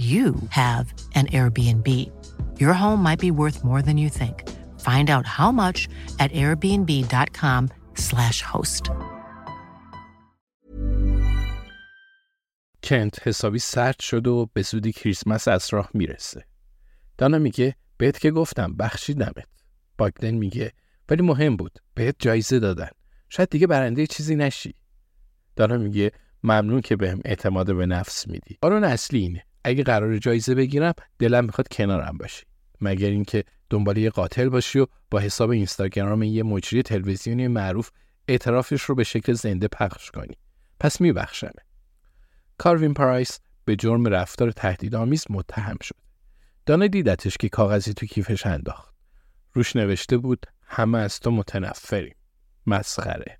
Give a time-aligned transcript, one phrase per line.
[0.00, 1.88] you have an Airbnb.
[2.62, 4.36] Your home might be worth more than you think.
[4.88, 5.78] Find out how much
[6.18, 8.90] at airbnb.com/slash host.
[12.82, 16.44] کنت حسابی سرد شد و به زودی کریسمس از راه می‌رسه.
[17.18, 19.48] دانا میگه بهت که گفتم بخشیدمت.
[19.98, 20.72] باگدن میگه
[21.08, 21.78] ولی مهم بود.
[21.94, 22.88] بهت جایزه دادن.
[23.28, 24.74] شاید دیگه برنده چیزی نشی.
[25.56, 26.12] دانا میگه
[26.42, 28.58] ممنون که بهم اعتماد به نفس میدی.
[28.60, 29.44] قانون اصلی اینه.
[29.64, 32.44] اگه قرار جایزه بگیرم دلم می‌خواد کنارم باشی.
[32.80, 37.90] مگر اینکه دنبال یه قاتل باشی و با حساب اینستاگرام یه مجری تلویزیونی معروف
[38.28, 40.36] اعترافش رو به شکل زنده پخش کنی.
[40.80, 41.62] پس میبخشمه
[42.58, 45.96] کاروین پرایس به جرم رفتار تهدیدآمیز متهم شد.
[46.66, 48.94] دانه دیدتش که کاغذی تو کیفش انداخت.
[49.52, 52.14] روش نوشته بود همه از تو متنفریم.
[52.66, 53.38] مسخره.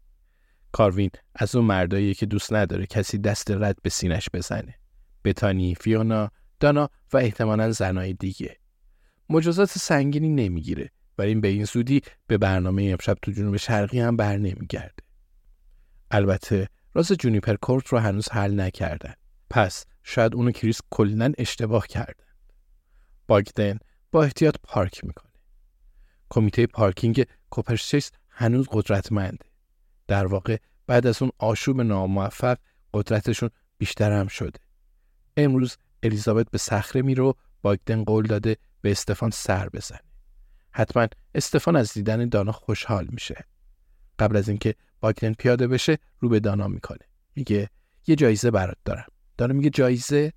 [0.73, 4.80] کاروین از اون مردایی که دوست نداره کسی دست رد به سینش بزنه.
[5.25, 8.57] بتانی، فیونا، دانا و احتمالا زنای دیگه.
[9.29, 14.17] مجازات سنگینی نمی‌گیره و این به این زودی به برنامه امشب تو جنوب شرقی هم
[14.17, 15.03] بر نمیگرده.
[16.11, 19.15] البته راز جونیپر کورت رو هنوز حل نکردن.
[19.51, 22.25] پس شاید اونو کریس کلن اشتباه کردن.
[23.29, 23.79] باگدن
[24.13, 25.33] با احتیاط پارک می‌کنه.
[26.31, 29.47] کمیته پارکینگ کوپرشیس هنوز قدرتمنده.
[30.09, 30.57] در واقع
[30.87, 32.59] بعد از اون آشوب ناموفق
[32.95, 34.61] قدرتشون بیشتر هم شده.
[35.37, 37.33] امروز الیزابت به صخره میره و
[37.63, 40.01] باگدن قول داده به استفان سر بزنه.
[40.71, 43.45] حتما استفان از دیدن دانا خوشحال میشه.
[44.19, 47.07] قبل از اینکه باگدن پیاده بشه رو به دانا می‌کنه.
[47.37, 47.71] میگه
[48.07, 49.07] یه جایزه برات دارم.
[49.39, 50.33] دانا میگه جایزه؟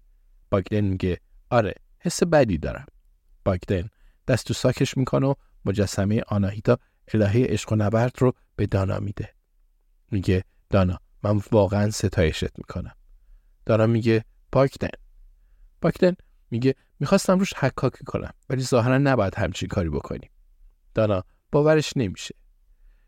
[0.49, 2.85] باگدن میگه آره حس بدی دارم.
[3.45, 3.89] باگدن
[4.27, 5.33] دست تو ساکش می‌کنه و
[5.65, 6.77] مجسمه آناهیتا
[7.13, 9.33] الهه عشق و نبرد رو به دانا میده.
[10.11, 12.95] میگه دانا من واقعا ستایشت می‌کنم.
[13.65, 14.89] دانا میگه باگدن
[15.81, 16.15] باگدن
[16.51, 20.29] میگه می‌خواستم روش حکاکی کنم ولی ظاهرا نباید همچین کاری بکنیم.
[20.93, 22.35] دانا باورش نمیشه.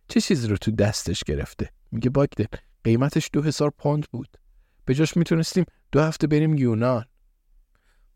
[0.07, 2.45] چه چیزی رو تو دستش گرفته؟ میگه باگدن
[2.83, 4.37] قیمتش دو هزار پوند بود.
[4.85, 7.05] به جاش می‌تونستیم دو هفته بریم یونان.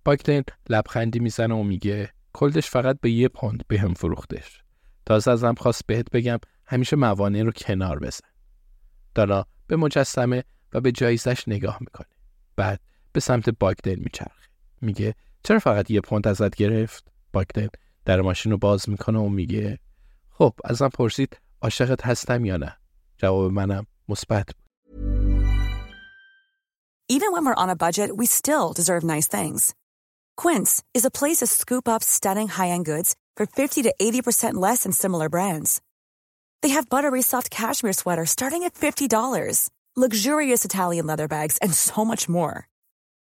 [0.05, 4.63] باگدن لبخندی می‌زنه و میگه کلدش فقط به یه پوند به هم فروختش.
[5.05, 8.27] تازه ازم خواست بهت بگم همیشه موانع رو کنار بزن.
[9.15, 12.07] دانا به مجسمه و به جایزش نگاه می‌کنه.
[12.55, 12.79] بعد
[13.13, 14.49] به سمت باگدن میچرخه
[14.81, 17.67] میگه چرا فقط یه پوند ازت گرفت باگدن
[18.05, 19.79] در ماشین رو باز می‌کنه و میگه
[20.29, 22.77] خب ازم پرسید عاشقت هستم یا نه
[23.17, 24.69] جواب منم مثبت بود
[27.11, 29.73] Even when we're on a budget, we still deserve nice things.
[30.37, 34.83] Quince is a place to scoop up stunning high-end goods for 50 to 80% less
[34.83, 35.81] than similar brands.
[36.61, 42.05] They have buttery soft cashmere sweaters starting at $50, luxurious Italian leather bags, and so
[42.05, 42.67] much more.